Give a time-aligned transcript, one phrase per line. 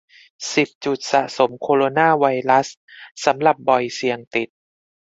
[0.53, 2.67] สิบ จุดสะสมโคโรนาไวรัส
[3.23, 4.49] สัมผัสบ่อยเสี่ยงติด